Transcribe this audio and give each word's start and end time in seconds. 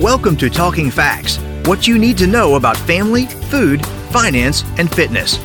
Welcome 0.00 0.36
to 0.36 0.50
Talking 0.50 0.90
Facts 0.90 1.38
what 1.64 1.88
you 1.88 1.98
need 1.98 2.18
to 2.18 2.26
know 2.26 2.56
about 2.56 2.76
family, 2.76 3.24
food, 3.24 3.84
finance, 4.10 4.62
and 4.76 4.94
fitness. 4.94 5.38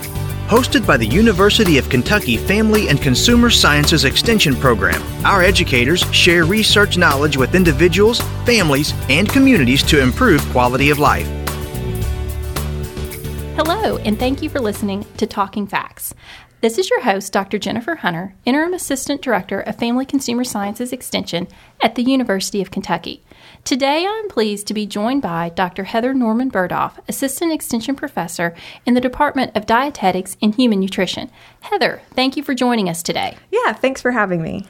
Hosted 0.50 0.86
by 0.86 0.98
the 0.98 1.08
University 1.08 1.78
of 1.78 1.90
Kentucky 1.90 2.36
Family 2.36 2.90
and 2.90 3.02
Consumer 3.02 3.50
Sciences 3.50 4.04
Extension 4.04 4.54
Program, 4.54 5.02
our 5.26 5.42
educators 5.42 6.02
share 6.14 6.44
research 6.44 6.98
knowledge 6.98 7.38
with 7.38 7.56
individuals, 7.56 8.20
families, 8.46 8.94
and 9.10 9.30
communities 9.30 9.84
to 9.84 10.02
improve 10.02 10.42
quality 10.50 10.90
of 10.90 11.00
life. 11.00 11.41
Hello, 13.56 13.98
and 13.98 14.18
thank 14.18 14.42
you 14.42 14.48
for 14.50 14.62
listening 14.62 15.06
to 15.18 15.28
Talking 15.28 15.68
Facts. 15.68 16.14
This 16.62 16.78
is 16.78 16.90
your 16.90 17.02
host, 17.02 17.34
Dr. 17.34 17.60
Jennifer 17.60 17.96
Hunter, 17.96 18.34
Interim 18.46 18.74
Assistant 18.74 19.22
Director 19.22 19.60
of 19.60 19.76
Family 19.76 20.06
Consumer 20.06 20.46
Sciences 20.46 20.94
Extension 20.94 21.50
at 21.82 21.96
the 21.96 22.02
University 22.02 22.62
of 22.62 22.72
Kentucky. 22.72 23.22
Today, 23.66 24.08
I'm 24.08 24.30
pleased 24.30 24.68
to 24.68 24.74
be 24.74 24.86
joined 24.86 25.22
by 25.22 25.50
Dr. 25.50 25.84
Heather 25.84 26.14
Norman 26.14 26.50
Burgdolf, 26.50 26.98
Assistant 27.10 27.52
Extension 27.52 27.94
Professor 27.94 28.56
in 28.86 28.94
the 28.94 29.02
Department 29.02 29.56
of 29.56 29.66
Dietetics 29.66 30.38
and 30.42 30.56
Human 30.56 30.80
Nutrition. 30.80 31.30
Heather, 31.60 32.02
thank 32.16 32.38
you 32.38 32.44
for 32.44 32.54
joining 32.54 32.88
us 32.88 33.04
today. 33.04 33.38
Yeah, 33.52 33.74
thanks 33.74 34.02
for 34.02 34.12
having 34.12 34.42
me. 34.42 34.66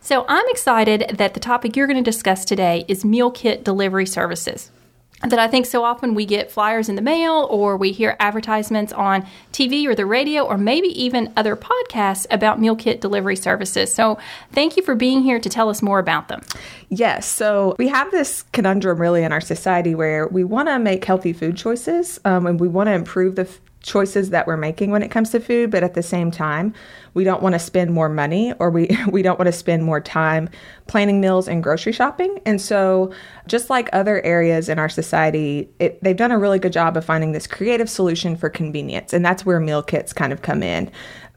So, 0.00 0.24
I'm 0.28 0.48
excited 0.48 1.14
that 1.16 1.34
the 1.34 1.40
topic 1.40 1.76
you're 1.76 1.86
going 1.86 2.02
to 2.02 2.10
discuss 2.10 2.44
today 2.44 2.84
is 2.88 3.04
meal 3.04 3.30
kit 3.30 3.64
delivery 3.64 4.06
services 4.06 4.72
that 5.20 5.38
I 5.38 5.48
think 5.48 5.66
so 5.66 5.84
often 5.84 6.14
we 6.14 6.24
get 6.24 6.50
flyers 6.50 6.88
in 6.88 6.96
the 6.96 7.02
mail 7.02 7.46
or 7.50 7.76
we 7.76 7.92
hear 7.92 8.16
advertisements 8.18 8.92
on 8.92 9.26
TV 9.52 9.86
or 9.86 9.94
the 9.94 10.06
radio 10.06 10.44
or 10.44 10.56
maybe 10.56 10.88
even 10.88 11.32
other 11.36 11.56
podcasts 11.56 12.26
about 12.30 12.58
meal 12.58 12.74
kit 12.74 13.00
delivery 13.00 13.36
services. 13.36 13.92
So, 13.92 14.18
thank 14.52 14.76
you 14.76 14.82
for 14.82 14.94
being 14.94 15.22
here 15.22 15.38
to 15.38 15.48
tell 15.48 15.68
us 15.68 15.82
more 15.82 15.98
about 15.98 16.28
them. 16.28 16.40
Yes. 16.88 17.26
So, 17.26 17.76
we 17.78 17.88
have 17.88 18.10
this 18.10 18.44
conundrum 18.52 19.00
really 19.00 19.22
in 19.22 19.32
our 19.32 19.42
society 19.42 19.94
where 19.94 20.26
we 20.26 20.42
want 20.42 20.68
to 20.68 20.78
make 20.78 21.04
healthy 21.04 21.34
food 21.34 21.56
choices 21.56 22.18
um, 22.24 22.46
and 22.46 22.58
we 22.58 22.68
want 22.68 22.86
to 22.86 22.92
improve 22.92 23.36
the 23.36 23.44
choices 23.82 24.30
that 24.30 24.46
we're 24.46 24.56
making 24.56 24.90
when 24.90 25.02
it 25.02 25.10
comes 25.10 25.30
to 25.30 25.40
food, 25.40 25.70
but 25.70 25.82
at 25.82 25.94
the 25.94 26.02
same 26.02 26.30
time, 26.30 26.74
we 27.14 27.24
don't 27.24 27.42
want 27.42 27.54
to 27.54 27.58
spend 27.58 27.92
more 27.92 28.08
money 28.08 28.52
or 28.58 28.70
we, 28.70 28.96
we 29.10 29.22
don't 29.22 29.38
want 29.38 29.46
to 29.46 29.52
spend 29.52 29.84
more 29.84 30.00
time 30.00 30.48
planning 30.86 31.20
meals 31.20 31.48
and 31.48 31.62
grocery 31.62 31.92
shopping. 31.92 32.40
And 32.44 32.60
so, 32.60 33.12
just 33.46 33.70
like 33.70 33.88
other 33.92 34.22
areas 34.22 34.68
in 34.68 34.78
our 34.78 34.88
society, 34.88 35.68
it, 35.78 36.02
they've 36.02 36.16
done 36.16 36.30
a 36.30 36.38
really 36.38 36.58
good 36.58 36.72
job 36.72 36.96
of 36.96 37.04
finding 37.04 37.32
this 37.32 37.46
creative 37.46 37.88
solution 37.88 38.36
for 38.36 38.48
convenience. 38.48 39.12
And 39.12 39.24
that's 39.24 39.44
where 39.44 39.58
meal 39.60 39.82
kits 39.82 40.12
kind 40.12 40.32
of 40.32 40.42
come 40.42 40.62
in. 40.62 40.90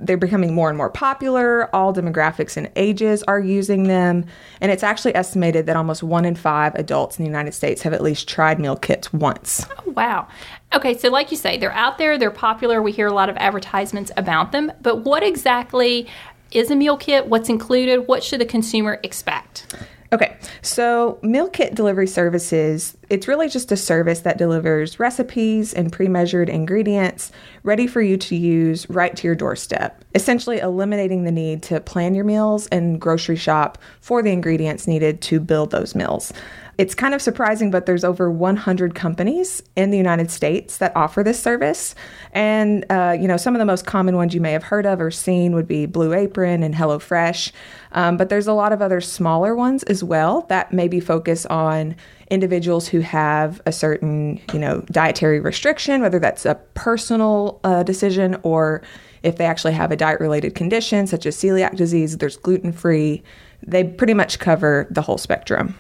They're 0.05 0.17
becoming 0.17 0.53
more 0.53 0.69
and 0.69 0.77
more 0.77 0.89
popular. 0.89 1.73
All 1.73 1.93
demographics 1.93 2.57
and 2.57 2.69
ages 2.75 3.23
are 3.23 3.39
using 3.39 3.83
them. 3.83 4.25
And 4.61 4.71
it's 4.71 4.83
actually 4.83 5.15
estimated 5.15 5.65
that 5.65 5.75
almost 5.75 6.03
one 6.03 6.25
in 6.25 6.35
five 6.35 6.75
adults 6.75 7.17
in 7.17 7.23
the 7.23 7.29
United 7.29 7.53
States 7.53 7.81
have 7.83 7.93
at 7.93 8.01
least 8.01 8.27
tried 8.27 8.59
meal 8.59 8.75
kits 8.75 9.11
once. 9.13 9.65
Oh, 9.85 9.91
wow. 9.91 10.27
Okay, 10.73 10.97
so 10.97 11.09
like 11.09 11.31
you 11.31 11.37
say, 11.37 11.57
they're 11.57 11.71
out 11.71 11.97
there, 11.97 12.17
they're 12.17 12.31
popular. 12.31 12.81
We 12.81 12.91
hear 12.91 13.07
a 13.07 13.13
lot 13.13 13.29
of 13.29 13.37
advertisements 13.37 14.11
about 14.17 14.51
them. 14.51 14.71
But 14.81 14.97
what 14.97 15.23
exactly 15.23 16.07
is 16.51 16.71
a 16.71 16.75
meal 16.75 16.97
kit? 16.97 17.27
What's 17.27 17.49
included? 17.49 18.07
What 18.07 18.23
should 18.23 18.41
the 18.41 18.45
consumer 18.45 18.99
expect? 19.03 19.75
Okay, 20.13 20.37
so 20.61 21.17
meal 21.23 21.49
kit 21.49 21.73
delivery 21.73 22.05
services, 22.05 22.95
it's 23.09 23.27
really 23.27 23.49
just 23.49 23.71
a 23.71 23.75
service 23.75 24.19
that 24.19 24.37
delivers 24.37 24.99
recipes 24.99 25.73
and 25.73 25.91
pre 25.91 26.07
measured 26.07 26.49
ingredients 26.49 27.31
ready 27.63 27.87
for 27.87 27.99
you 27.99 28.15
to 28.17 28.35
use 28.35 28.87
right 28.91 29.15
to 29.15 29.27
your 29.27 29.33
doorstep, 29.33 30.05
essentially 30.13 30.59
eliminating 30.59 31.23
the 31.23 31.31
need 31.31 31.63
to 31.63 31.79
plan 31.79 32.13
your 32.13 32.25
meals 32.25 32.67
and 32.67 33.01
grocery 33.01 33.35
shop 33.35 33.79
for 34.01 34.21
the 34.21 34.31
ingredients 34.31 34.85
needed 34.85 35.19
to 35.23 35.39
build 35.39 35.71
those 35.71 35.95
meals. 35.95 36.31
It's 36.77 36.95
kind 36.95 37.13
of 37.13 37.21
surprising, 37.21 37.69
but 37.69 37.85
there's 37.85 38.03
over 38.03 38.31
100 38.31 38.95
companies 38.95 39.61
in 39.75 39.91
the 39.91 39.97
United 39.97 40.31
States 40.31 40.77
that 40.77 40.95
offer 40.95 41.23
this 41.23 41.39
service. 41.39 41.93
And, 42.31 42.83
uh, 42.89 43.15
you 43.19 43.27
know, 43.27 43.37
some 43.37 43.53
of 43.53 43.59
the 43.59 43.65
most 43.65 43.85
common 43.85 44.15
ones 44.15 44.33
you 44.33 44.41
may 44.41 44.53
have 44.53 44.63
heard 44.63 44.87
of 44.87 44.99
or 44.99 45.11
seen 45.11 45.53
would 45.53 45.67
be 45.67 45.85
Blue 45.85 46.13
Apron 46.13 46.63
and 46.63 46.73
HelloFresh. 46.73 47.51
Um, 47.91 48.17
but 48.17 48.29
there's 48.29 48.47
a 48.47 48.53
lot 48.53 48.73
of 48.73 48.81
other 48.81 49.01
smaller 49.01 49.55
ones 49.55 49.83
as 49.83 50.03
well 50.03 50.47
that 50.49 50.73
maybe 50.73 50.99
focus 50.99 51.45
on 51.45 51.95
individuals 52.31 52.87
who 52.87 53.01
have 53.01 53.61
a 53.67 53.71
certain, 53.71 54.41
you 54.51 54.57
know, 54.57 54.81
dietary 54.91 55.39
restriction, 55.39 56.01
whether 56.01 56.17
that's 56.17 56.43
a 56.43 56.55
personal 56.73 57.59
uh, 57.63 57.83
decision 57.83 58.35
or 58.41 58.81
if 59.21 59.37
they 59.37 59.45
actually 59.45 59.73
have 59.73 59.91
a 59.91 59.95
diet 59.95 60.19
related 60.19 60.55
condition 60.55 61.05
such 61.05 61.25
as 61.25 61.37
celiac 61.37 61.75
disease, 61.75 62.17
there's 62.17 62.37
gluten 62.37 62.73
free. 62.73 63.23
They 63.61 63.83
pretty 63.83 64.13
much 64.13 64.39
cover 64.39 64.87
the 64.89 65.01
whole 65.01 65.17
spectrum. 65.17 65.77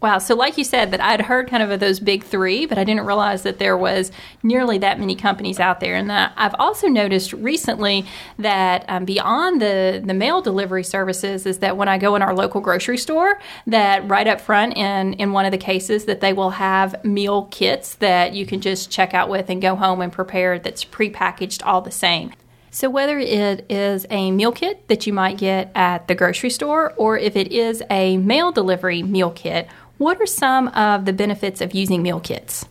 Wow. 0.00 0.18
So, 0.18 0.36
like 0.36 0.56
you 0.56 0.62
said, 0.62 0.92
that 0.92 1.00
I'd 1.00 1.22
heard 1.22 1.48
kind 1.48 1.60
of 1.60 1.80
those 1.80 1.98
big 1.98 2.22
three, 2.22 2.66
but 2.66 2.78
I 2.78 2.84
didn't 2.84 3.04
realize 3.04 3.42
that 3.42 3.58
there 3.58 3.76
was 3.76 4.12
nearly 4.44 4.78
that 4.78 5.00
many 5.00 5.16
companies 5.16 5.58
out 5.58 5.80
there. 5.80 5.96
And 5.96 6.08
that 6.08 6.32
I've 6.36 6.54
also 6.56 6.86
noticed 6.86 7.32
recently 7.32 8.06
that 8.38 8.84
um, 8.88 9.04
beyond 9.04 9.60
the 9.60 10.00
the 10.04 10.14
mail 10.14 10.40
delivery 10.40 10.84
services, 10.84 11.46
is 11.46 11.58
that 11.58 11.76
when 11.76 11.88
I 11.88 11.98
go 11.98 12.14
in 12.14 12.22
our 12.22 12.32
local 12.32 12.60
grocery 12.60 12.96
store, 12.96 13.40
that 13.66 14.08
right 14.08 14.28
up 14.28 14.40
front 14.40 14.76
in 14.76 15.14
in 15.14 15.32
one 15.32 15.46
of 15.46 15.50
the 15.50 15.58
cases 15.58 16.04
that 16.04 16.20
they 16.20 16.32
will 16.32 16.50
have 16.50 17.04
meal 17.04 17.48
kits 17.50 17.94
that 17.96 18.34
you 18.34 18.46
can 18.46 18.60
just 18.60 18.92
check 18.92 19.14
out 19.14 19.28
with 19.28 19.50
and 19.50 19.60
go 19.60 19.74
home 19.74 20.00
and 20.00 20.12
prepare. 20.12 20.60
That's 20.60 20.84
prepackaged 20.84 21.66
all 21.66 21.80
the 21.80 21.90
same. 21.90 22.32
So, 22.70 22.90
whether 22.90 23.18
it 23.18 23.66
is 23.68 24.06
a 24.10 24.30
meal 24.30 24.52
kit 24.52 24.86
that 24.88 25.06
you 25.06 25.12
might 25.12 25.38
get 25.38 25.72
at 25.74 26.06
the 26.06 26.14
grocery 26.14 26.50
store, 26.50 26.92
or 26.96 27.18
if 27.18 27.34
it 27.34 27.50
is 27.50 27.82
a 27.90 28.18
mail 28.18 28.52
delivery 28.52 29.02
meal 29.02 29.30
kit, 29.30 29.68
what 29.98 30.20
are 30.20 30.26
some 30.26 30.68
of 30.68 31.04
the 31.04 31.12
benefits 31.12 31.60
of 31.60 31.74
using 31.74 32.02
meal 32.02 32.20
kits? 32.20 32.64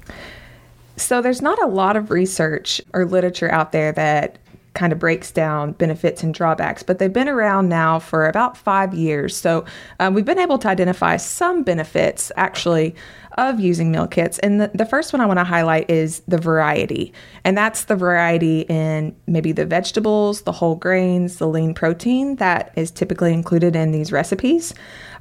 So, 0.95 1.21
there's 1.21 1.41
not 1.41 1.61
a 1.61 1.67
lot 1.67 1.95
of 1.95 2.09
research 2.09 2.81
or 2.91 3.05
literature 3.05 3.51
out 3.51 3.71
there 3.71 3.91
that 3.91 4.39
kind 4.77 4.93
of 4.93 4.99
breaks 4.99 5.31
down 5.31 5.71
benefits 5.73 6.23
and 6.23 6.33
drawbacks, 6.33 6.83
but 6.83 6.99
they've 6.99 7.11
been 7.11 7.27
around 7.27 7.67
now 7.67 7.97
for 7.99 8.27
about 8.27 8.55
five 8.55 8.93
years. 8.93 9.35
So 9.35 9.65
um, 9.99 10.13
we've 10.13 10.23
been 10.23 10.39
able 10.39 10.59
to 10.59 10.67
identify 10.69 11.17
some 11.17 11.63
benefits 11.63 12.31
actually 12.37 12.95
of 13.37 13.59
using 13.59 13.91
meal 13.91 14.07
kits. 14.07 14.39
And 14.39 14.61
the, 14.61 14.71
the 14.73 14.85
first 14.85 15.13
one 15.13 15.21
I 15.21 15.25
want 15.25 15.39
to 15.39 15.43
highlight 15.43 15.89
is 15.89 16.21
the 16.27 16.37
variety. 16.37 17.11
And 17.43 17.57
that's 17.57 17.85
the 17.85 17.95
variety 17.95 18.61
in 18.61 19.15
maybe 19.27 19.51
the 19.51 19.65
vegetables, 19.65 20.43
the 20.43 20.51
whole 20.51 20.75
grains, 20.75 21.37
the 21.37 21.47
lean 21.47 21.73
protein 21.73 22.35
that 22.37 22.71
is 22.75 22.91
typically 22.91 23.33
included 23.33 23.75
in 23.75 23.91
these 23.91 24.11
recipes. 24.11 24.73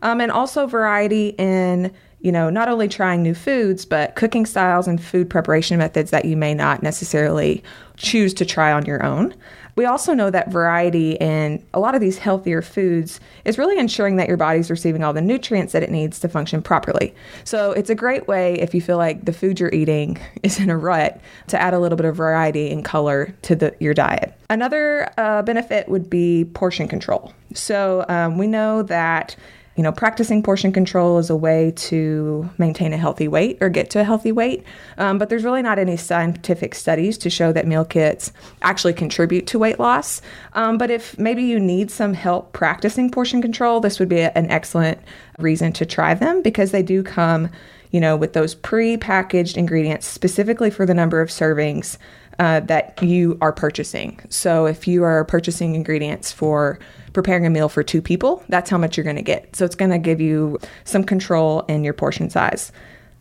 Um, 0.03 0.21
and 0.21 0.31
also 0.31 0.67
variety 0.67 1.29
in 1.39 1.93
you 2.21 2.33
know, 2.33 2.51
not 2.51 2.69
only 2.69 2.89
trying 2.89 3.23
new 3.23 3.35
foods, 3.35 3.85
but 3.85 4.15
cooking 4.17 4.47
styles 4.47 4.89
and 4.89 5.03
food 5.03 5.29
preparation 5.29 5.79
methods 5.79 6.11
that 6.11 6.25
you 6.25 6.37
may 6.37 6.55
not 6.55 6.83
necessarily 6.83 7.63
choose 7.97 8.35
to 8.35 8.45
try 8.45 8.73
on 8.73 8.85
your 8.85 9.05
own. 9.05 9.35
We 9.77 9.85
also 9.85 10.15
know 10.15 10.31
that 10.31 10.51
variety 10.51 11.13
in 11.13 11.63
a 11.75 11.81
lot 11.81 11.95
of 11.95 12.01
these 12.01 12.17
healthier 12.17 12.63
foods 12.63 13.21
is 13.45 13.59
really 13.59 13.79
ensuring 13.79 14.17
that 14.17 14.27
your 14.27 14.39
body's 14.39 14.71
receiving 14.71 15.05
all 15.05 15.13
the 15.13 15.21
nutrients 15.21 15.75
that 15.75 15.83
it 15.83 15.91
needs 15.91 16.19
to 16.21 16.31
function 16.31 16.63
properly. 16.63 17.15
So 17.45 17.73
it's 17.73 17.91
a 17.91 17.95
great 17.95 18.27
way 18.27 18.55
if 18.55 18.75
you 18.75 18.81
feel 18.81 18.97
like 18.97 19.27
the 19.27 19.35
food 19.35 19.61
you're 19.61 19.75
eating 19.75 20.19
is 20.43 20.59
in 20.59 20.71
a 20.71 20.79
rut 20.79 21.21
to 21.49 21.61
add 21.61 21.75
a 21.75 21.79
little 21.79 21.97
bit 21.97 22.07
of 22.07 22.17
variety 22.17 22.71
and 22.71 22.83
color 22.83 23.35
to 23.43 23.55
the, 23.55 23.77
your 23.79 23.93
diet. 23.93 24.33
Another 24.49 25.11
uh, 25.19 25.43
benefit 25.43 25.91
would 25.91 26.09
be 26.09 26.47
portion 26.55 26.89
control. 26.89 27.35
So 27.53 28.07
um, 28.09 28.39
we 28.39 28.47
know 28.47 28.83
that 28.85 29.37
you 29.77 29.83
know, 29.83 29.93
practicing 29.93 30.43
portion 30.43 30.73
control 30.73 31.19
is 31.19 31.29
a 31.29 31.37
way 31.37 31.71
to 31.77 32.49
maintain 32.57 32.95
a 32.95 32.97
healthy 32.97 33.29
weight 33.29 33.59
or 33.61 33.69
get 33.69 33.91
to 33.91 34.01
a 34.01 34.05
healthy 34.05 34.33
weight. 34.33 34.65
Um, 34.97 35.19
but 35.19 35.29
there's 35.29 35.45
really 35.45 35.61
not 35.61 35.79
any 35.79 35.99
scientific 35.99 36.75
studies 36.75 37.19
to 37.19 37.31
show 37.31 37.53
that 37.53 37.67
meal 37.67 37.85
kits 37.85 38.33
actually 38.63 38.95
contribute 38.95 39.47
to 39.49 39.59
weight 39.59 39.79
loss. 39.79 40.23
Um, 40.55 40.79
but 40.79 40.91
if 40.91 41.19
maybe 41.19 41.43
you 41.43 41.61
need 41.61 41.91
some 41.91 42.15
help 42.15 42.55
practicing 42.55 43.11
portion 43.11 43.43
control, 43.43 43.81
this 43.81 44.01
would 44.01 44.09
be 44.09 44.21
a, 44.21 44.33
an 44.35 44.51
excellent 44.51 44.99
reason 45.39 45.73
to 45.75 45.85
try 45.85 46.15
them 46.15 46.41
because 46.41 46.71
they 46.71 46.83
do 46.83 47.03
come, 47.03 47.51
you 47.91 48.01
know, 48.01 48.17
with 48.17 48.33
those 48.33 48.55
pre-packaged 48.55 49.59
ingredients 49.59 50.07
specifically 50.07 50.71
for 50.71 50.87
the 50.87 50.95
number 50.95 51.21
of 51.21 51.29
servings 51.29 51.99
uh, 52.39 52.61
that 52.61 53.03
you 53.03 53.39
are 53.41 53.53
purchasing. 53.53 54.21
So 54.29 54.67
if 54.67 54.87
you 54.87 55.05
are 55.05 55.25
purchasing 55.25 55.75
ingredients 55.75 56.33
for 56.33 56.79
preparing 57.13 57.47
a 57.47 57.51
meal 57.51 57.69
for 57.69 57.83
two 57.83 58.03
people, 58.03 58.45
that's 58.49 58.69
how 58.69 58.79
much 58.79 58.97
you're 58.97 59.05
going 59.05 59.17
to 59.17 59.23
get. 59.23 59.57
So 59.57 59.65
it's 59.65 59.75
going 59.75 59.91
to 59.91 59.99
give 59.99 60.21
you 60.21 60.59
some 60.85 61.03
control 61.05 61.63
in 61.63 61.85
your 61.85 61.95
portion 61.95 62.29
size. 62.31 62.73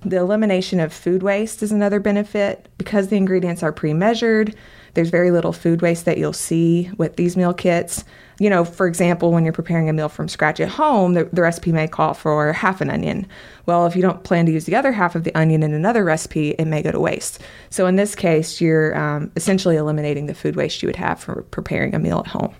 The 0.05 0.17
elimination 0.17 0.79
of 0.79 0.93
food 0.93 1.23
waste 1.23 1.63
is 1.63 1.71
another 1.71 1.99
benefit 1.99 2.69
because 2.77 3.07
the 3.07 3.17
ingredients 3.17 3.63
are 3.63 3.71
pre 3.71 3.91
measured. 3.91 4.55
There's 4.93 5.09
very 5.09 5.31
little 5.31 5.51
food 5.51 5.81
waste 5.81 6.05
that 6.05 6.19
you'll 6.19 6.31
see 6.31 6.91
with 6.97 7.15
these 7.15 7.35
meal 7.35 7.55
kits. 7.55 8.05
You 8.37 8.49
know, 8.51 8.63
for 8.63 8.85
example, 8.85 9.31
when 9.31 9.43
you're 9.43 9.53
preparing 9.53 9.89
a 9.89 9.93
meal 9.93 10.07
from 10.07 10.27
scratch 10.27 10.59
at 10.59 10.69
home, 10.69 11.13
the, 11.13 11.23
the, 11.33 11.41
recipe 11.41 11.71
may 11.71 11.87
call 11.87 12.13
for 12.13 12.53
half 12.53 12.81
an 12.81 12.89
onion. 12.89 13.25
Well, 13.65 13.87
if 13.87 13.95
you 13.95 14.01
don't 14.01 14.23
plan 14.23 14.45
to 14.45 14.51
use 14.51 14.65
the 14.65 14.75
other 14.75 14.91
half 14.91 15.15
of 15.15 15.23
the 15.23 15.33
onion 15.35 15.63
in 15.63 15.73
another 15.73 16.03
recipe, 16.03 16.51
it 16.51 16.65
may 16.65 16.83
go 16.83 16.91
to 16.91 16.99
waste. 16.99 17.41
So 17.69 17.87
in 17.87 17.95
this 17.95 18.13
case, 18.13 18.61
you're 18.61 18.95
um, 18.97 19.31
essentially 19.35 19.75
eliminating 19.75 20.27
the 20.27 20.35
food 20.35 20.55
waste 20.55 20.83
you 20.83 20.87
would 20.87 20.97
have 20.97 21.19
for 21.19 21.43
preparing 21.43 21.95
a 21.95 21.99
meal 21.99 22.19
at 22.19 22.27
home. 22.27 22.53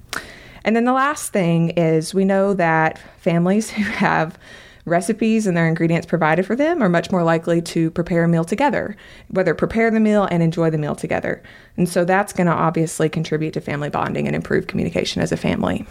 And 0.64 0.76
then 0.76 0.86
the 0.86 0.94
last 0.94 1.32
thing 1.32 1.70
is 1.72 2.14
we 2.14 2.26
know 2.26 2.56
that 2.56 2.98
families 3.20 3.70
who 3.72 3.84
have 3.84 4.38
recipes 4.86 5.48
and 5.48 5.58
their 5.58 5.68
ingredients 5.68 6.06
provided 6.06 6.46
for 6.46 6.56
them 6.56 6.82
are 6.82 6.90
much 6.90 7.12
more 7.12 7.24
likely 7.24 7.62
to 7.62 7.92
prepare 7.92 8.24
a 8.24 8.28
meal 8.28 8.46
together, 8.46 8.96
whether 9.30 9.54
prepare 9.54 9.92
the 9.92 10.00
meal 10.00 10.28
and 10.32 10.42
enjoy 10.42 10.70
the 10.70 10.78
meal 10.78 10.96
together. 10.96 11.42
And 11.76 11.90
so 11.90 12.06
that's 12.06 12.34
going 12.34 12.48
to 12.48 12.54
obviously 12.54 13.10
contribute 13.10 13.54
to 13.56 13.62
family 13.62 13.90
bonding 13.90 14.28
and 14.28 14.36
improve 14.36 14.68
communication 14.68 15.22
as 15.22 15.32
a 15.32 15.38
family. 15.38 15.86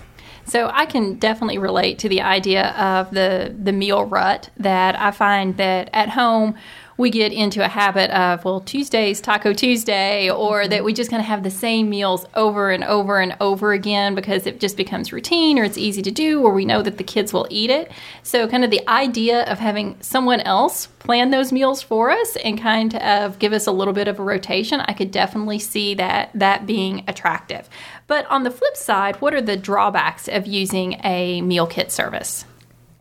So 0.46 0.70
I 0.72 0.86
can 0.86 1.14
definitely 1.14 1.58
relate 1.58 1.98
to 2.00 2.08
the 2.08 2.20
idea 2.20 2.68
of 2.70 3.10
the 3.10 3.54
the 3.56 3.72
meal 3.72 4.04
rut 4.04 4.50
that 4.58 4.98
I 4.98 5.10
find 5.10 5.56
that 5.56 5.90
at 5.92 6.10
home 6.10 6.56
we 6.96 7.10
get 7.10 7.32
into 7.32 7.64
a 7.64 7.68
habit 7.68 8.10
of, 8.10 8.44
well, 8.44 8.60
Tuesday's 8.60 9.20
Taco 9.20 9.52
Tuesday, 9.52 10.30
or 10.30 10.68
that 10.68 10.84
we 10.84 10.92
just 10.92 11.10
kind 11.10 11.20
of 11.20 11.26
have 11.26 11.42
the 11.42 11.50
same 11.50 11.90
meals 11.90 12.24
over 12.34 12.70
and 12.70 12.84
over 12.84 13.18
and 13.18 13.36
over 13.40 13.72
again 13.72 14.14
because 14.14 14.46
it 14.46 14.60
just 14.60 14.76
becomes 14.76 15.12
routine 15.12 15.58
or 15.58 15.64
it's 15.64 15.78
easy 15.78 16.02
to 16.02 16.10
do, 16.10 16.42
or 16.42 16.52
we 16.52 16.64
know 16.64 16.82
that 16.82 16.98
the 16.98 17.04
kids 17.04 17.32
will 17.32 17.48
eat 17.50 17.70
it. 17.70 17.90
So, 18.22 18.46
kind 18.46 18.64
of 18.64 18.70
the 18.70 18.86
idea 18.88 19.42
of 19.44 19.58
having 19.58 19.96
someone 20.00 20.40
else 20.40 20.86
plan 21.04 21.30
those 21.30 21.52
meals 21.52 21.82
for 21.82 22.10
us 22.10 22.36
and 22.36 22.60
kind 22.60 22.94
of 22.96 23.38
give 23.38 23.52
us 23.52 23.66
a 23.66 23.72
little 23.72 23.92
bit 23.92 24.08
of 24.08 24.18
a 24.18 24.22
rotation, 24.22 24.80
I 24.80 24.92
could 24.92 25.10
definitely 25.10 25.58
see 25.58 25.94
that 25.94 26.30
that 26.34 26.66
being 26.66 27.04
attractive. 27.08 27.68
But 28.06 28.26
on 28.30 28.42
the 28.42 28.50
flip 28.50 28.76
side, 28.76 29.16
what 29.16 29.34
are 29.34 29.40
the 29.40 29.56
drawbacks 29.56 30.28
of 30.28 30.46
using 30.46 31.00
a 31.04 31.40
meal 31.42 31.66
kit 31.66 31.90
service? 31.90 32.44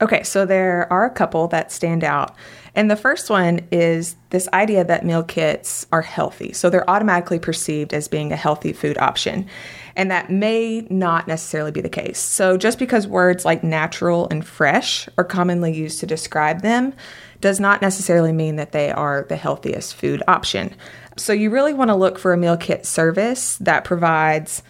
Okay, 0.02 0.24
so 0.24 0.46
there 0.46 0.92
are 0.92 1.06
a 1.06 1.10
couple 1.10 1.48
that 1.50 1.72
stand 1.72 2.04
out. 2.04 2.36
And 2.76 2.90
the 2.90 2.96
first 2.96 3.30
one 3.30 3.62
is 3.72 4.16
this 4.32 4.50
idea 4.52 4.84
that 4.84 5.06
meal 5.06 5.24
kits 5.24 5.86
are 5.92 6.02
healthy. 6.02 6.52
So 6.54 6.70
they're 6.70 6.90
automatically 6.90 7.40
perceived 7.40 7.94
as 7.94 8.08
being 8.08 8.32
a 8.32 8.36
healthy 8.36 8.74
food 8.74 8.98
option. 8.98 9.48
And 9.96 10.10
that 10.10 10.32
may 10.32 10.82
not 10.90 11.28
necessarily 11.28 11.72
be 11.72 11.82
the 11.82 11.90
case. 11.90 12.20
So 12.20 12.58
just 12.58 12.80
because 12.80 13.08
words 13.08 13.46
like 13.46 13.64
natural 13.64 14.28
and 14.30 14.46
fresh 14.46 15.08
are 15.18 15.24
commonly 15.24 15.72
used 15.72 16.00
to 16.00 16.08
describe 16.08 16.62
them 16.62 16.94
does 17.40 17.60
not 17.60 17.82
necessarily 17.82 18.32
mean 18.32 18.56
that 18.56 18.72
they 18.72 18.92
are 18.92 19.26
the 19.30 19.36
healthiest 19.36 19.96
food 19.96 20.24
option. 20.28 20.76
So 21.16 21.32
you 21.32 21.52
really 21.52 21.74
want 21.74 21.90
to 21.90 21.96
look 21.96 22.18
for 22.18 22.34
a 22.34 22.38
meal 22.38 22.58
kit 22.58 22.86
service 22.86 23.58
that 23.58 23.84
provides 23.84 24.64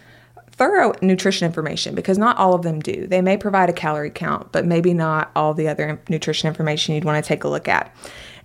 thorough 0.54 0.94
nutrition 1.02 1.46
information 1.46 1.96
because 1.96 2.18
not 2.18 2.38
all 2.38 2.54
of 2.54 2.62
them 2.62 2.80
do. 2.80 3.08
They 3.08 3.22
may 3.22 3.38
provide 3.38 3.70
a 3.70 3.74
calorie 3.74 4.12
count, 4.12 4.52
but 4.52 4.66
maybe 4.66 4.94
not 4.94 5.32
all 5.36 5.54
the 5.54 5.68
other 5.68 6.00
nutrition 6.10 6.48
information 6.48 6.94
you'd 6.94 7.06
want 7.06 7.24
to 7.24 7.28
take 7.28 7.44
a 7.44 7.50
look 7.50 7.68
at. 7.68 7.94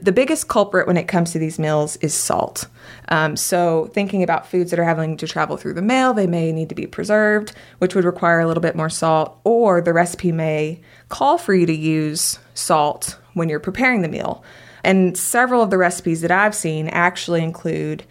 The 0.00 0.12
biggest 0.12 0.48
culprit 0.48 0.86
when 0.86 0.96
it 0.96 1.08
comes 1.08 1.32
to 1.32 1.38
these 1.38 1.58
meals 1.58 1.96
is 1.96 2.14
salt. 2.14 2.66
Um, 3.08 3.36
so, 3.36 3.90
thinking 3.92 4.22
about 4.22 4.46
foods 4.46 4.70
that 4.70 4.78
are 4.78 4.84
having 4.84 5.16
to 5.16 5.26
travel 5.26 5.56
through 5.56 5.74
the 5.74 5.82
mail, 5.82 6.14
they 6.14 6.28
may 6.28 6.52
need 6.52 6.68
to 6.68 6.74
be 6.74 6.86
preserved, 6.86 7.52
which 7.78 7.94
would 7.94 8.04
require 8.04 8.40
a 8.40 8.46
little 8.46 8.60
bit 8.60 8.76
more 8.76 8.90
salt, 8.90 9.38
or 9.42 9.80
the 9.80 9.92
recipe 9.92 10.30
may 10.30 10.80
call 11.08 11.36
for 11.36 11.52
you 11.52 11.66
to 11.66 11.74
use 11.74 12.38
salt 12.54 13.18
when 13.34 13.48
you're 13.48 13.58
preparing 13.58 14.02
the 14.02 14.08
meal. 14.08 14.44
And 14.84 15.18
several 15.18 15.62
of 15.62 15.70
the 15.70 15.78
recipes 15.78 16.20
that 16.20 16.30
I've 16.30 16.54
seen 16.54 16.88
actually 16.88 17.42
include 17.42 18.04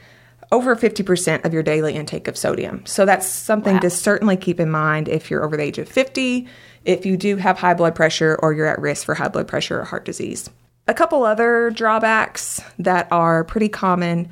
over 0.51 0.75
50% 0.75 1.45
of 1.45 1.53
your 1.53 1.63
daily 1.63 1.93
intake 1.93 2.27
of 2.27 2.37
sodium. 2.37 2.85
So 2.85 3.05
that's 3.05 3.27
something 3.27 3.75
wow. 3.75 3.79
to 3.79 3.89
certainly 3.89 4.37
keep 4.37 4.59
in 4.59 4.69
mind 4.69 5.09
if 5.09 5.29
you're 5.29 5.43
over 5.43 5.57
the 5.57 5.63
age 5.63 5.77
of 5.77 5.89
50, 5.89 6.47
if 6.85 7.05
you 7.05 7.17
do 7.17 7.35
have 7.35 7.59
high 7.59 7.73
blood 7.73 7.95
pressure, 7.95 8.39
or 8.41 8.53
you're 8.53 8.67
at 8.67 8.79
risk 8.79 9.05
for 9.05 9.15
high 9.15 9.27
blood 9.27 9.47
pressure 9.47 9.81
or 9.81 9.83
heart 9.83 10.05
disease. 10.05 10.49
A 10.87 10.93
couple 10.93 11.23
other 11.23 11.69
drawbacks 11.71 12.61
that 12.79 13.09
are 13.11 13.43
pretty 13.43 13.67
common. 13.67 14.29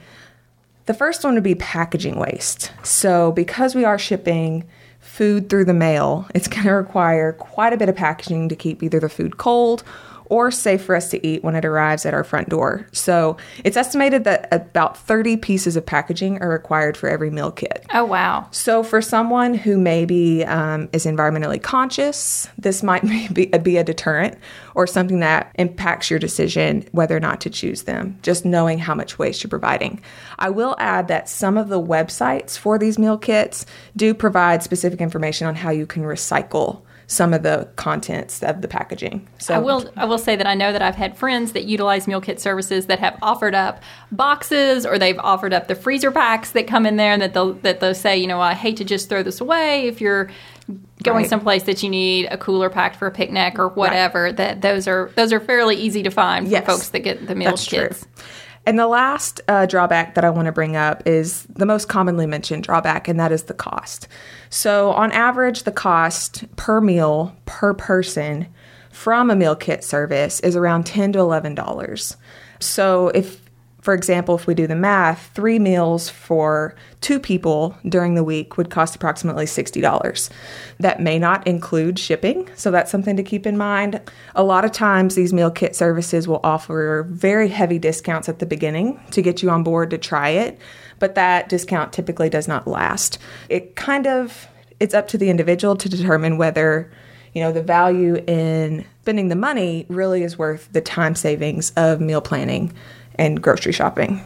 The 0.85 0.93
first 0.93 1.23
one 1.23 1.33
would 1.33 1.43
be 1.43 1.55
packaging 1.55 2.17
waste. 2.17 2.71
So, 2.83 3.33
because 3.33 3.75
we 3.75 3.83
are 3.83 3.99
shipping 3.99 4.63
food 5.01 5.49
through 5.49 5.65
the 5.65 5.73
mail, 5.73 6.29
it's 6.33 6.47
going 6.47 6.63
to 6.67 6.71
require 6.71 7.33
quite 7.33 7.73
a 7.73 7.77
bit 7.77 7.89
of 7.89 7.95
packaging 7.95 8.47
to 8.49 8.55
keep 8.55 8.81
either 8.81 9.01
the 9.01 9.09
food 9.09 9.35
cold 9.35 9.83
or 10.27 10.51
safe 10.51 10.83
for 10.83 10.95
us 10.95 11.09
to 11.09 11.25
eat 11.25 11.43
when 11.43 11.55
it 11.55 11.65
arrives 11.65 12.05
at 12.05 12.13
our 12.13 12.23
front 12.23 12.49
door. 12.49 12.87
So 12.91 13.37
it's 13.63 13.77
estimated 13.77 14.23
that 14.23 14.47
about 14.51 14.97
30 14.97 15.37
pieces 15.37 15.75
of 15.75 15.85
packaging 15.85 16.41
are 16.41 16.49
required 16.49 16.97
for 16.97 17.09
every 17.09 17.29
meal 17.29 17.51
kit. 17.51 17.85
Oh, 17.93 18.05
wow. 18.05 18.47
So 18.51 18.83
for 18.83 19.01
someone 19.01 19.53
who 19.53 19.77
maybe 19.77 20.45
um, 20.45 20.89
is 20.93 21.05
environmentally 21.05 21.61
conscious, 21.61 22.47
this 22.57 22.83
might 22.83 23.03
be, 23.33 23.47
be 23.47 23.77
a 23.77 23.83
deterrent 23.83 24.37
or 24.75 24.85
something 24.85 25.21
that 25.21 25.51
impacts 25.55 26.09
your 26.09 26.19
decision 26.19 26.87
whether 26.91 27.15
or 27.15 27.19
not 27.19 27.41
to 27.41 27.49
choose 27.49 27.83
them, 27.83 28.17
just 28.21 28.45
knowing 28.45 28.77
how 28.77 28.93
much 28.93 29.17
waste 29.17 29.43
you're 29.43 29.49
providing. 29.49 30.01
I 30.37 30.49
will 30.49 30.75
add 30.79 31.07
that 31.07 31.29
some 31.29 31.57
of 31.57 31.69
the 31.69 31.81
websites 31.81 32.57
for 32.57 32.77
these 32.77 32.99
meal 32.99 33.17
kits 33.17 33.65
do 33.95 34.13
provide 34.13 34.63
specific 34.63 35.01
information 35.01 35.47
on 35.47 35.55
how 35.55 35.69
you 35.69 35.85
can 35.85 36.03
recycle 36.03 36.84
some 37.07 37.33
of 37.33 37.43
the 37.43 37.69
contents 37.75 38.41
of 38.41 38.61
the 38.61 38.67
packaging. 38.67 39.27
So 39.37 39.53
I 39.53 39.59
will 39.59 39.89
I 39.95 40.05
will 40.05 40.17
say 40.17 40.35
that 40.35 40.47
I 40.47 40.55
know 40.55 40.71
that 40.71 40.81
I've 40.81 40.95
had 40.95 41.17
friends 41.17 41.51
that 41.51 41.65
utilize 41.65 42.07
meal 42.07 42.21
kit 42.21 42.39
services 42.39 42.87
that 42.87 42.99
have 42.99 43.17
offered 43.21 43.53
up 43.53 43.81
boxes 44.11 44.85
or 44.85 44.97
they've 44.97 45.19
offered 45.19 45.53
up 45.53 45.67
the 45.67 45.75
freezer 45.75 46.11
packs 46.11 46.51
that 46.51 46.67
come 46.67 46.85
in 46.85 46.95
there 46.95 47.11
and 47.11 47.21
that 47.21 47.33
they'll 47.33 47.53
that 47.53 47.79
they'll 47.79 47.93
say, 47.93 48.17
you 48.17 48.27
know, 48.27 48.41
I 48.41 48.53
hate 48.53 48.77
to 48.77 48.83
just 48.83 49.09
throw 49.09 49.21
this 49.21 49.39
away 49.39 49.87
if 49.87 50.01
you're 50.01 50.29
going 51.03 51.23
right. 51.23 51.29
someplace 51.29 51.63
that 51.63 51.83
you 51.83 51.89
need 51.89 52.25
a 52.25 52.37
cooler 52.37 52.69
packed 52.69 52.95
for 52.95 53.07
a 53.07 53.11
picnic 53.11 53.59
or 53.59 53.69
whatever. 53.69 54.23
Right. 54.23 54.37
That 54.37 54.61
those 54.61 54.87
are 54.87 55.11
those 55.15 55.31
are 55.31 55.39
fairly 55.39 55.75
easy 55.75 56.03
to 56.03 56.09
find 56.09 56.47
for 56.47 56.51
yes, 56.51 56.65
folks 56.65 56.89
that 56.89 56.99
get 56.99 57.27
the 57.27 57.35
meal 57.35 57.51
kits. 57.51 57.67
True. 57.67 58.23
And 58.65 58.79
the 58.79 58.87
last 58.87 59.41
uh, 59.47 59.67
drawback 59.67 60.15
that 60.15 60.25
I 60.25 60.29
want 60.31 60.47
to 60.47 60.51
bring 60.51 60.75
up 60.75 61.03
is 61.05 61.43
the 61.43 61.67
most 61.67 61.87
commonly 61.87 62.25
mentioned 62.25 62.63
drawback, 62.63 63.07
and 63.07 63.19
that 63.19 63.31
is 63.31 63.43
the 63.43 63.53
cost. 63.53 64.07
So, 64.49 64.91
on 64.91 65.11
average, 65.11 65.63
the 65.63 65.71
cost 65.71 66.45
per 66.55 66.81
meal 66.81 67.35
per 67.45 67.73
person 67.73 68.47
from 68.91 69.29
a 69.29 69.35
meal 69.35 69.55
kit 69.55 69.83
service 69.83 70.39
is 70.39 70.55
around 70.55 70.85
10 70.85 71.13
to 71.13 71.19
$11. 71.19 72.15
So, 72.59 73.09
if 73.09 73.44
for 73.85 73.93
example, 73.93 74.33
if 74.33 74.47
we 74.47 74.55
do 74.55 74.65
the 74.65 74.75
math, 74.75 75.29
three 75.35 75.59
meals 75.59 76.09
for 76.09 76.73
two 77.01 77.19
people 77.19 77.77
during 77.87 78.15
the 78.15 78.23
week 78.23 78.57
would 78.57 78.71
cost 78.71 78.95
approximately 78.95 79.45
$60. 79.45 80.31
That 80.79 80.99
may 80.99 81.19
not 81.19 81.45
include 81.45 81.99
shipping, 81.99 82.49
so 82.55 82.71
that's 82.71 82.89
something 82.89 83.15
to 83.15 83.21
keep 83.21 83.45
in 83.45 83.59
mind. 83.59 84.01
A 84.33 84.43
lot 84.43 84.65
of 84.65 84.71
times, 84.71 85.13
these 85.13 85.33
meal 85.33 85.51
kit 85.51 85.75
services 85.75 86.27
will 86.27 86.39
offer 86.43 87.05
very 87.11 87.47
heavy 87.47 87.77
discounts 87.77 88.27
at 88.27 88.39
the 88.39 88.47
beginning 88.47 88.99
to 89.11 89.21
get 89.21 89.43
you 89.43 89.51
on 89.51 89.61
board 89.61 89.91
to 89.91 89.99
try 89.99 90.29
it, 90.29 90.57
but 90.97 91.13
that 91.13 91.47
discount 91.47 91.93
typically 91.93 92.27
does 92.27 92.47
not 92.47 92.65
last. 92.65 93.19
It 93.49 93.75
kind 93.75 94.07
of 94.07 94.47
it's 94.79 94.95
up 94.95 95.07
to 95.09 95.17
the 95.19 95.29
individual 95.29 95.75
to 95.75 95.87
determine 95.87 96.39
whether 96.39 96.91
you 97.35 97.41
know 97.43 97.51
the 97.51 97.61
value 97.61 98.15
in 98.25 98.83
spending 99.03 99.27
the 99.27 99.35
money 99.35 99.85
really 99.89 100.23
is 100.23 100.39
worth 100.39 100.69
the 100.71 100.81
time 100.81 101.13
savings 101.13 101.71
of 101.77 102.01
meal 102.01 102.21
planning 102.21 102.73
and 103.17 103.41
grocery 103.41 103.71
shopping. 103.71 104.21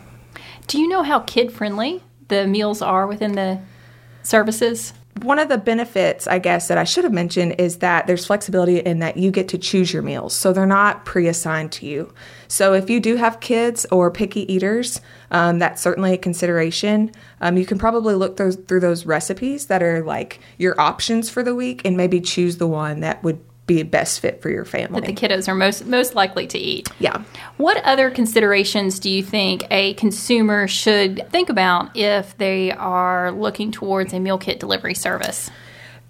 Do 0.67 0.79
you 0.79 0.87
know 0.87 1.03
how 1.03 1.21
kid 1.21 1.51
friendly 1.51 2.03
the 2.27 2.45
meals 2.47 2.81
are 2.81 3.07
within 3.07 3.33
the 3.33 3.59
services? 4.23 4.93
One 5.23 5.39
of 5.39 5.49
the 5.49 5.57
benefits, 5.57 6.27
I 6.27 6.39
guess, 6.39 6.69
that 6.69 6.77
I 6.77 6.85
should 6.85 7.03
have 7.03 7.11
mentioned 7.11 7.55
is 7.57 7.79
that 7.79 8.07
there's 8.07 8.25
flexibility 8.25 8.77
in 8.77 8.99
that 8.99 9.17
you 9.17 9.31
get 9.31 9.49
to 9.49 9.57
choose 9.57 9.91
your 9.91 10.01
meals. 10.01 10.33
So 10.33 10.53
they're 10.53 10.65
not 10.65 11.03
pre 11.03 11.27
assigned 11.27 11.73
to 11.73 11.85
you. 11.85 12.13
So 12.47 12.73
if 12.73 12.89
you 12.89 12.99
do 12.99 13.17
have 13.17 13.41
kids 13.41 13.85
or 13.91 14.11
picky 14.11 14.51
eaters, 14.51 15.01
um, 15.31 15.59
that's 15.59 15.81
certainly 15.81 16.13
a 16.13 16.17
consideration. 16.17 17.11
Um, 17.41 17.57
you 17.57 17.65
can 17.65 17.77
probably 17.77 18.13
look 18.13 18.37
those, 18.37 18.55
through 18.55 18.79
those 18.79 19.05
recipes 19.05 19.65
that 19.65 19.83
are 19.83 20.03
like 20.03 20.39
your 20.57 20.79
options 20.79 21.29
for 21.29 21.43
the 21.43 21.55
week 21.55 21.81
and 21.83 21.97
maybe 21.97 22.21
choose 22.21 22.57
the 22.57 22.67
one 22.67 23.01
that 23.01 23.21
would 23.23 23.43
be 23.69 23.83
best 23.83 24.19
fit 24.19 24.41
for 24.41 24.49
your 24.49 24.65
family. 24.65 24.99
That 24.99 25.07
the 25.07 25.13
kiddos 25.13 25.47
are 25.47 25.53
most 25.53 25.85
most 25.85 26.15
likely 26.15 26.47
to 26.47 26.57
eat. 26.57 26.89
Yeah. 26.97 27.23
What 27.57 27.77
other 27.85 28.09
considerations 28.09 28.99
do 28.99 29.11
you 29.11 29.21
think 29.21 29.63
a 29.69 29.93
consumer 29.93 30.67
should 30.67 31.29
think 31.29 31.49
about 31.49 31.95
if 31.95 32.35
they 32.37 32.71
are 32.71 33.31
looking 33.31 33.71
towards 33.71 34.11
a 34.11 34.19
meal 34.19 34.39
kit 34.39 34.59
delivery 34.59 34.95
service? 34.95 35.51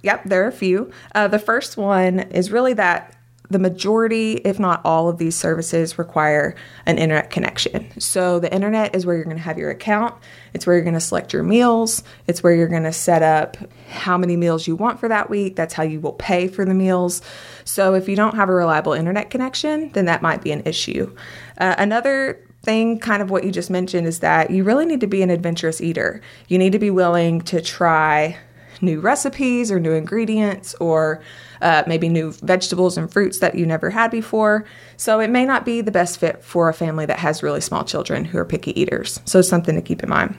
Yep, 0.03 0.23
there 0.23 0.45
are 0.45 0.47
a 0.47 0.53
few. 0.53 0.91
Uh, 1.13 1.27
the 1.27 1.37
first 1.37 1.75
one 1.75 2.19
is 2.19 2.49
really 2.49 2.73
that 2.75 3.13
the 3.49 3.59
majority, 3.59 4.33
if 4.33 4.59
not 4.59 4.81
all 4.85 5.09
of 5.09 5.17
these 5.17 5.35
services 5.35 5.97
require 5.97 6.55
an 6.85 6.99
internet 6.99 7.31
connection. 7.31 7.99
So 7.99 8.39
the 8.39 8.53
internet 8.53 8.95
is 8.95 9.05
where 9.05 9.15
you're 9.15 9.25
going 9.25 9.37
to 9.37 9.43
have 9.43 9.57
your 9.57 9.71
account. 9.71 10.13
It's 10.53 10.67
where 10.67 10.75
you're 10.75 10.83
going 10.83 10.93
to 10.93 10.99
select 10.99 11.33
your 11.33 11.43
meals. 11.43 12.03
It's 12.27 12.43
where 12.43 12.53
you're 12.53 12.67
going 12.67 12.83
to 12.83 12.93
set 12.93 13.23
up 13.23 13.57
how 13.89 14.17
many 14.17 14.35
meals 14.35 14.67
you 14.67 14.75
want 14.75 14.99
for 14.99 15.09
that 15.09 15.29
week. 15.29 15.55
That's 15.55 15.73
how 15.73 15.83
you 15.83 15.99
will 15.99 16.13
pay 16.13 16.47
for 16.47 16.63
the 16.63 16.75
meals. 16.75 17.21
So 17.65 17.95
if 17.95 18.07
you 18.07 18.15
don't 18.15 18.35
have 18.35 18.49
a 18.49 18.53
reliable 18.53 18.93
internet 18.93 19.31
connection, 19.31 19.91
then 19.93 20.05
that 20.05 20.21
might 20.21 20.43
be 20.43 20.51
an 20.51 20.61
issue. 20.65 21.15
Uh, 21.57 21.75
another 21.77 22.45
thing, 22.61 22.99
kind 22.99 23.21
of 23.21 23.31
what 23.31 23.43
you 23.43 23.51
just 23.51 23.69
mentioned, 23.69 24.05
is 24.05 24.19
that 24.19 24.51
you 24.51 24.63
really 24.63 24.85
need 24.85 24.99
to 25.01 25.07
be 25.07 25.23
an 25.23 25.29
adventurous 25.29 25.81
eater. 25.81 26.21
You 26.49 26.57
need 26.57 26.73
to 26.73 26.79
be 26.79 26.91
willing 26.91 27.41
to 27.41 27.61
try 27.61 28.37
new 28.81 28.99
recipes 28.99 29.71
or 29.71 29.79
new 29.79 29.91
ingredients 29.91 30.75
or 30.75 31.21
uh, 31.61 31.83
maybe 31.87 32.09
new 32.09 32.31
vegetables 32.31 32.97
and 32.97 33.11
fruits 33.11 33.39
that 33.39 33.55
you 33.55 33.65
never 33.65 33.89
had 33.89 34.11
before. 34.11 34.65
So 34.97 35.19
it 35.19 35.29
may 35.29 35.45
not 35.45 35.65
be 35.65 35.81
the 35.81 35.91
best 35.91 36.19
fit 36.19 36.43
for 36.43 36.69
a 36.69 36.73
family 36.73 37.05
that 37.05 37.19
has 37.19 37.43
really 37.43 37.61
small 37.61 37.83
children 37.83 38.25
who 38.25 38.37
are 38.37 38.45
picky 38.45 38.79
eaters. 38.79 39.19
So 39.25 39.41
something 39.41 39.75
to 39.75 39.81
keep 39.81 40.03
in 40.03 40.09
mind. 40.09 40.37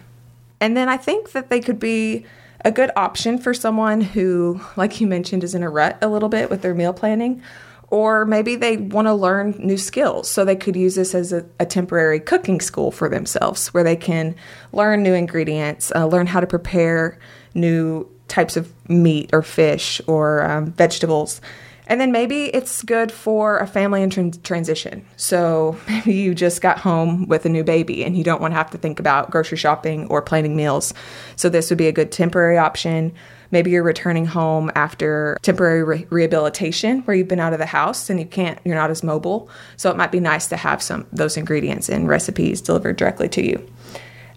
And 0.60 0.76
then 0.76 0.88
I 0.88 0.96
think 0.96 1.32
that 1.32 1.48
they 1.48 1.60
could 1.60 1.78
be 1.78 2.26
a 2.64 2.70
good 2.70 2.90
option 2.96 3.38
for 3.38 3.54
someone 3.54 4.00
who, 4.00 4.60
like 4.76 5.00
you 5.00 5.06
mentioned, 5.06 5.44
is 5.44 5.54
in 5.54 5.62
a 5.62 5.70
rut 5.70 5.98
a 6.02 6.08
little 6.08 6.28
bit 6.28 6.50
with 6.50 6.62
their 6.62 6.74
meal 6.74 6.92
planning 6.92 7.42
Or 7.88 8.24
maybe 8.24 8.54
they 8.54 8.76
want 8.76 9.06
to 9.06 9.14
learn 9.14 9.56
new 9.58 9.78
skills. 9.78 10.28
So 10.28 10.44
they 10.44 10.56
could 10.56 10.76
use 10.76 10.94
this 10.94 11.14
as 11.14 11.32
a, 11.32 11.44
a, 11.58 11.66
temporary 11.66 12.20
cooking 12.20 12.60
school 12.60 12.92
for 12.92 13.08
themselves 13.08 13.74
where 13.74 13.82
they 13.82 13.96
can 13.96 14.36
learn 14.72 15.02
new 15.02 15.12
ingredients, 15.12 15.90
uh, 15.96 16.06
learn 16.06 16.28
how 16.28 16.38
to 16.40 16.46
prepare 16.46 17.18
new 17.54 18.06
types 18.30 18.56
of 18.56 18.72
meat 18.88 19.28
or 19.32 19.42
fish 19.42 20.00
or 20.06 20.42
um, 20.42 20.72
vegetables. 20.72 21.40
And 21.86 22.00
then 22.00 22.12
maybe 22.12 22.44
it's 22.44 22.84
good 22.84 23.10
for 23.10 23.58
a 23.58 23.66
family 23.66 24.00
in 24.00 24.10
trans- 24.10 24.38
transition. 24.38 25.04
So 25.16 25.76
maybe 25.88 26.14
you 26.14 26.34
just 26.34 26.62
got 26.62 26.78
home 26.78 27.26
with 27.26 27.44
a 27.44 27.48
new 27.48 27.64
baby 27.64 28.04
and 28.04 28.16
you 28.16 28.22
don't 28.22 28.40
want 28.40 28.52
to 28.52 28.56
have 28.56 28.70
to 28.70 28.78
think 28.78 29.00
about 29.00 29.30
grocery 29.30 29.58
shopping 29.58 30.06
or 30.06 30.22
planning 30.22 30.56
meals. 30.56 30.94
So 31.34 31.48
this 31.48 31.68
would 31.68 31.78
be 31.78 31.88
a 31.88 31.92
good 31.92 32.12
temporary 32.12 32.56
option. 32.56 33.12
Maybe 33.50 33.72
you're 33.72 33.82
returning 33.82 34.24
home 34.24 34.70
after 34.76 35.36
temporary 35.42 35.82
re- 35.82 36.06
rehabilitation 36.10 37.00
where 37.00 37.16
you've 37.16 37.26
been 37.26 37.40
out 37.40 37.52
of 37.52 37.58
the 37.58 37.66
house 37.66 38.08
and 38.08 38.20
you 38.20 38.26
can't 38.26 38.60
you're 38.64 38.76
not 38.76 38.90
as 38.90 39.02
mobile. 39.02 39.50
So 39.76 39.90
it 39.90 39.96
might 39.96 40.12
be 40.12 40.20
nice 40.20 40.46
to 40.46 40.56
have 40.56 40.80
some 40.80 41.08
those 41.12 41.36
ingredients 41.36 41.88
and 41.88 42.08
recipes 42.08 42.60
delivered 42.60 42.96
directly 42.96 43.28
to 43.30 43.44
you. 43.44 43.68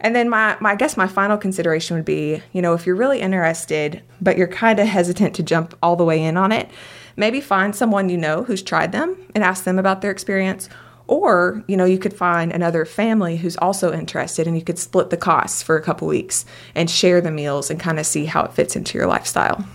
And 0.04 0.16
then 0.16 0.30
my, 0.30 0.58
my 0.60 0.72
I 0.72 0.76
guess 0.76 0.98
my 0.98 1.08
final 1.08 1.38
consideration 1.38 1.96
would 1.96 2.06
be, 2.06 2.44
you 2.52 2.62
know, 2.62 2.74
if 2.74 2.86
you're 2.86 2.96
really 2.96 3.22
interested, 3.22 4.04
but 4.22 4.38
you're 4.38 4.48
kind 4.48 4.80
of 4.80 4.88
hesitant 4.88 5.34
to 5.36 5.44
jump 5.44 5.76
all 5.82 5.96
the 5.96 6.04
way 6.04 6.22
in 6.22 6.38
on 6.38 6.52
it, 6.52 6.70
maybe 7.16 7.40
find 7.40 7.76
someone 7.76 8.10
you 8.10 8.18
know 8.18 8.44
who's 8.44 8.62
tried 8.62 8.92
them 8.92 9.18
and 9.34 9.44
ask 9.44 9.64
them 9.64 9.80
about 9.80 10.02
their 10.02 10.12
experience. 10.12 10.70
Or, 11.08 11.64
you 11.68 11.78
know, 11.78 11.86
you 11.86 11.98
could 11.98 12.14
find 12.14 12.52
another 12.52 12.86
family 12.86 13.38
who's 13.38 13.58
also 13.58 13.94
interested 13.94 14.48
and 14.48 14.58
you 14.58 14.64
could 14.64 14.80
split 14.80 15.10
the 15.10 15.18
costs 15.18 15.64
for 15.64 15.76
a 15.76 15.82
couple 15.82 16.08
weeks 16.08 16.46
and 16.76 16.90
share 16.90 17.22
the 17.22 17.32
meals 17.32 17.70
and 17.70 17.80
kind 17.80 18.00
of 18.00 18.06
see 18.06 18.26
how 18.26 18.44
it 18.44 18.54
fits 18.54 18.76
into 18.76 18.98
your 18.98 19.08
lifestyle. 19.08 19.66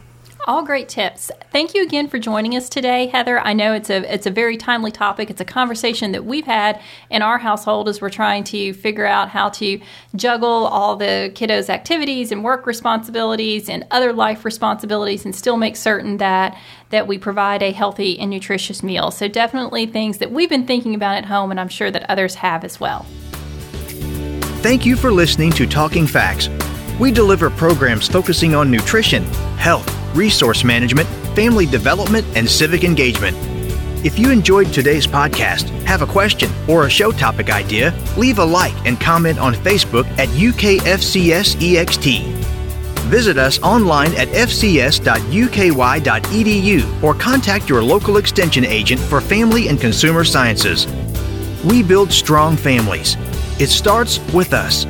All 0.48 0.62
great 0.62 0.88
tips. 0.88 1.30
Thank 1.52 1.74
you 1.74 1.82
again 1.82 2.08
for 2.08 2.18
joining 2.18 2.56
us 2.56 2.70
today, 2.70 3.08
Heather. 3.08 3.38
I 3.38 3.52
know 3.52 3.74
it's 3.74 3.90
a 3.90 3.96
it's 4.10 4.24
a 4.24 4.30
very 4.30 4.56
timely 4.56 4.90
topic. 4.90 5.28
It's 5.28 5.42
a 5.42 5.44
conversation 5.44 6.12
that 6.12 6.24
we've 6.24 6.46
had 6.46 6.80
in 7.10 7.20
our 7.20 7.36
household 7.36 7.86
as 7.86 8.00
we're 8.00 8.08
trying 8.08 8.44
to 8.44 8.72
figure 8.72 9.04
out 9.04 9.28
how 9.28 9.50
to 9.50 9.78
juggle 10.16 10.48
all 10.48 10.96
the 10.96 11.30
kiddos' 11.34 11.68
activities 11.68 12.32
and 12.32 12.42
work 12.42 12.64
responsibilities 12.66 13.68
and 13.68 13.86
other 13.90 14.10
life 14.14 14.46
responsibilities 14.46 15.26
and 15.26 15.36
still 15.36 15.58
make 15.58 15.76
certain 15.76 16.16
that 16.16 16.56
that 16.88 17.06
we 17.06 17.18
provide 17.18 17.62
a 17.62 17.70
healthy 17.70 18.18
and 18.18 18.30
nutritious 18.30 18.82
meal. 18.82 19.10
So 19.10 19.28
definitely 19.28 19.84
things 19.84 20.16
that 20.16 20.32
we've 20.32 20.48
been 20.48 20.66
thinking 20.66 20.94
about 20.94 21.16
at 21.16 21.26
home 21.26 21.50
and 21.50 21.60
I'm 21.60 21.68
sure 21.68 21.90
that 21.90 22.08
others 22.08 22.36
have 22.36 22.64
as 22.64 22.80
well. 22.80 23.04
Thank 24.62 24.86
you 24.86 24.96
for 24.96 25.12
listening 25.12 25.50
to 25.52 25.66
Talking 25.66 26.06
Facts. 26.06 26.48
We 26.98 27.12
deliver 27.12 27.50
programs 27.50 28.08
focusing 28.08 28.54
on 28.54 28.70
nutrition, 28.70 29.24
health, 29.58 29.97
resource 30.14 30.64
management, 30.64 31.08
family 31.34 31.66
development, 31.66 32.26
and 32.34 32.48
civic 32.48 32.84
engagement. 32.84 33.36
If 34.04 34.18
you 34.18 34.30
enjoyed 34.30 34.72
today's 34.72 35.06
podcast, 35.06 35.70
have 35.84 36.02
a 36.02 36.06
question, 36.06 36.50
or 36.68 36.86
a 36.86 36.90
show 36.90 37.10
topic 37.10 37.50
idea, 37.50 37.92
leave 38.16 38.38
a 38.38 38.44
like 38.44 38.74
and 38.86 39.00
comment 39.00 39.38
on 39.38 39.54
Facebook 39.54 40.06
at 40.18 40.28
UKFCSEXT. 40.28 40.78
Visit 43.08 43.38
us 43.38 43.58
online 43.62 44.14
at 44.14 44.28
fcs.uky.edu 44.28 45.02
or 47.02 47.14
contact 47.14 47.68
your 47.68 47.82
local 47.82 48.18
extension 48.18 48.64
agent 48.64 49.00
for 49.00 49.20
family 49.20 49.68
and 49.68 49.80
consumer 49.80 50.24
sciences. 50.24 50.86
We 51.64 51.82
build 51.82 52.12
strong 52.12 52.56
families. 52.56 53.16
It 53.58 53.68
starts 53.68 54.20
with 54.32 54.52
us. 54.52 54.86